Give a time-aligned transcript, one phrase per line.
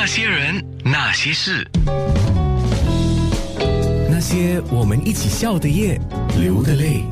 [0.00, 1.68] 那些人，那些事，
[4.08, 6.00] 那些我们一起笑的夜，
[6.38, 7.02] 流的泪。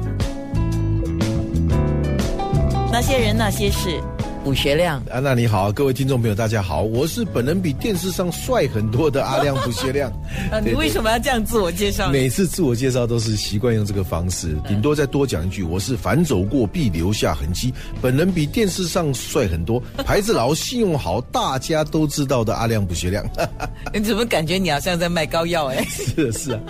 [2.93, 4.01] 那些人，那些事。
[4.47, 10.09] 卜学亮，安娜你好，各位听众朋友大家好，我是本人比电视上帅很多的阿亮卜学亮。
[10.53, 12.11] 啊，你为什么要这样自我介绍？
[12.13, 23.29] 每次自我介绍都是习惯用这个方式，顶多再多讲一句，我是反走过必留下痕迹，本人比电视上帅很多， 牌子老，信用好，大家都知道的阿亮卜学亮。
[23.93, 25.85] 你怎么感觉你好像在卖膏药哎？
[25.91, 26.61] 是啊是啊，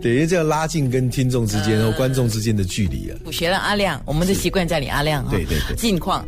[0.00, 3.18] 等于这样拉近跟听众之间、和观众之间的距离啊。
[3.24, 5.30] 卜学亮阿亮，我们的习惯叫你阿亮啊。
[5.32, 6.24] 对对对，近况。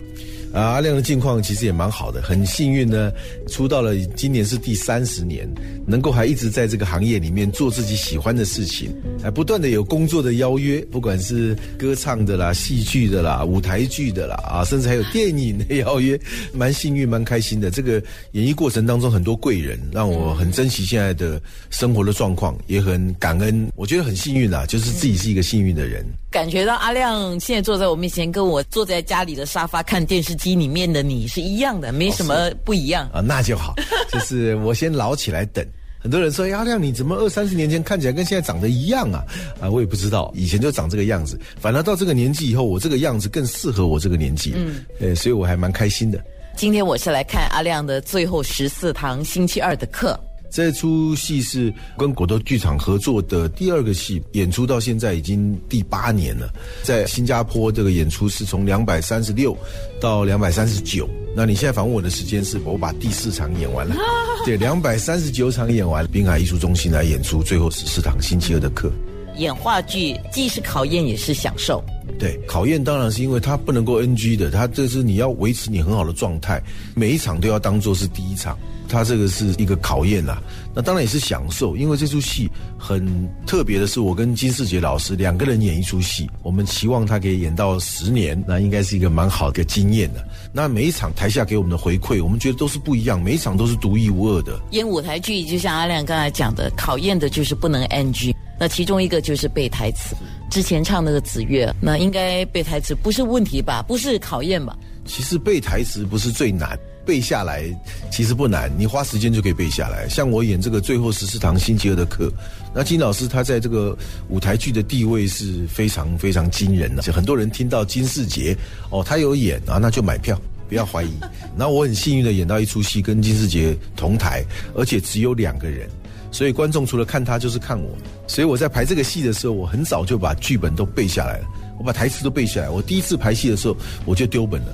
[0.52, 3.12] 啊，阿亮的境况其实也蛮好的，很幸运呢，
[3.48, 5.48] 出道了，今年是第三十年，
[5.86, 16.18] 能够还一直在这个行业里面做自己喜欢的事情，还不断的有工作的邀约，不管是歌唱的啦、戏剧的啦、舞台剧的啦，啊，甚至还有电影的邀约，
[16.52, 17.70] 蛮幸运、蛮开心的。
[17.70, 18.02] 这个
[18.32, 23.68] 演艺过程当中，很多贵人让我很珍惜现在的生活的状况，也很感恩。
[23.76, 26.04] 我觉得很幸运啊，就是自己是一个幸运的人。
[26.30, 33.20] 感觉到阿亮现在坐在我面前，跟我坐在家里的沙发看电视里面的你是一样的，没什么不一样啊。
[33.20, 33.74] 那就好，
[34.12, 35.66] 就是我先老起来等。
[35.98, 39.24] 很多人说阿亮你怎么二三十年前看起来跟现在长得一样啊？
[39.60, 41.36] 啊，我也不知道，以前就长这个样子。
[41.58, 44.52] 反而到这个年纪以后，我这个样子更适合我这个年纪。
[44.54, 46.22] 嗯，呃，所以我还蛮开心的。
[46.54, 50.18] 今天我是来看阿亮的最后十四堂星期二的课。
[50.50, 56.52] 这出戏是跟果豆剧场合作的第二个戏，演出到现在已经第八年了。
[56.82, 59.56] 在新加坡这个演出是从两百三十六
[60.00, 61.08] 到两百三十九。
[61.34, 63.94] 那你现在访问我的时间是我把第四场演完了，
[64.46, 68.90] 对，两百三十九场演完，滨海艺术中心来演出最后十四堂星期二的课。
[69.36, 71.82] 演话剧既是考验也是享受。
[72.18, 76.62] 对，考验当然是因为它不能够 NG 的，它这是你要维持你很好的状态，
[76.94, 78.56] 每一场都要当做是第一场。
[78.88, 80.40] 它这个是一个考验啦，
[80.72, 82.48] 那当然也是享受，因为这出戏
[82.78, 90.24] 很特别的是，我跟金世杰老师两个人演一出戏，我们期望他可以演到十年，那应该是一个蛮好的经验的。
[90.52, 94.56] 那每一场台下给我们的回馈，我们觉得都是不一样，每一场都是独一无二的。
[94.70, 100.16] 演舞台剧就像阿亮刚才讲的，考验的就是不能 NG，那其中一个就是背台词。
[100.50, 103.82] 之前唱那个紫月，那应该背台词不是问题吧？
[103.82, 104.76] 不是考验吧？
[105.04, 106.78] 其实背台词不是最难。
[107.04, 107.62] 背下来
[108.10, 110.08] 其实不难，你花时间就可以背下来。
[110.08, 112.32] 像我演这个最后十四堂星期二的课，
[112.74, 113.96] 那金老师他在这个
[114.28, 117.02] 舞台剧的地位是非常非常惊人的。
[117.02, 118.56] 就很多人听到金世杰
[118.90, 120.36] 哦，他有演啊，那就买票，
[120.68, 121.12] 不要怀疑。
[121.56, 124.44] 然后我很幸运的演到一出戏跟金世杰同台，
[124.74, 125.88] 而且只有两个人，
[126.30, 127.90] 所以观众除了看他就是看我。
[128.26, 131.46] 所以我在排这个戏的时候，我很早就把剧本都背下来了，
[131.78, 132.68] 我把台词都背下来。
[132.68, 134.68] 我第一次排戏的时候，我就丢本了。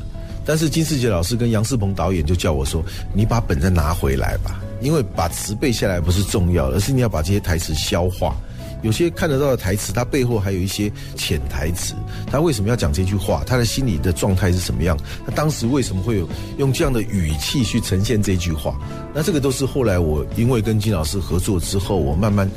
[0.45, 8.35] 但是金世杰老师跟杨世鹏导演就叫我说：“你把本再拿回来吧，因为把词背下来不是重要，而是你要把这些台词消化。
[8.83, 11.95] 有些看得到的台词，它背后还有一些潜台词。
[12.31, 13.43] 他为什么要讲这句话？
[13.47, 14.97] 他的心理的状态是什么样？
[15.25, 16.29] 他当时为什么会有
[16.59, 18.79] 用这样的语气去呈现这句话？
[19.15, 22.51] 那这个都是后来我因为跟金老师合作之后，我慢慢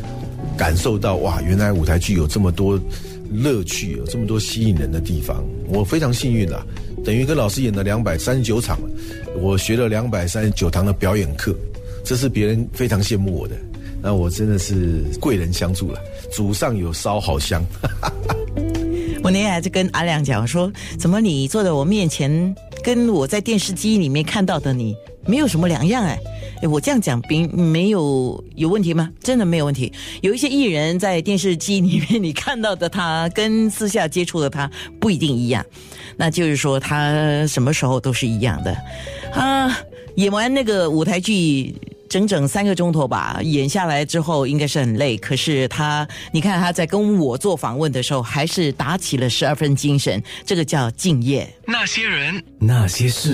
[0.58, 2.80] 感受到哇，原来舞台剧有这么多
[3.32, 5.44] 乐趣，有这么多吸引人的地方。
[5.68, 6.66] 我非常幸运啊。”
[7.06, 8.80] 等于跟老师演了两百三十九场，
[9.40, 11.56] 我学了两百三十九堂的表演课，
[12.04, 13.56] 这是别人非常羡慕我的。
[14.06, 16.00] 那我真的是贵人相助了，
[16.32, 17.66] 祖上有烧好香。
[19.24, 24.96] 我那天还是跟阿亮讲说，怎么你坐在我面前，跟我在电视机里面看到的你
[25.26, 26.20] 没有什么两样哎。
[26.62, 29.10] 哎，我这样讲，并没有有问题吗？
[29.24, 29.92] 真的没有问题。
[30.22, 35.66] 有一些艺人，在电视机里面你看到的他，跟私下接触的他不一定一样。
[36.16, 38.78] 那就是说，他什么时候都是一样的。
[39.34, 39.76] 啊，
[40.18, 41.76] 演完那个舞台剧，
[42.16, 45.18] 整整三个钟头吧，演下来之后应该是很累。
[45.18, 50.24] 可是他，你看他在跟我做访问的时候，还是打起了十二分精神。
[50.46, 51.46] 这个叫敬业。
[51.66, 53.34] 那些人，那些事。